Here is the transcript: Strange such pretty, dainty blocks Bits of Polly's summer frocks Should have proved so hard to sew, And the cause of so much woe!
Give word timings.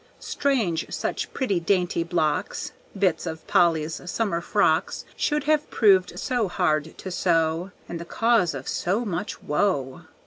Strange 0.19 0.87
such 0.91 1.31
pretty, 1.31 1.59
dainty 1.59 2.03
blocks 2.03 2.71
Bits 2.97 3.27
of 3.27 3.45
Polly's 3.45 4.01
summer 4.09 4.41
frocks 4.41 5.05
Should 5.15 5.43
have 5.43 5.69
proved 5.69 6.17
so 6.19 6.47
hard 6.47 6.97
to 6.97 7.11
sew, 7.11 7.69
And 7.87 7.99
the 7.99 8.05
cause 8.05 8.55
of 8.55 8.67
so 8.67 9.05
much 9.05 9.43
woe! 9.43 10.07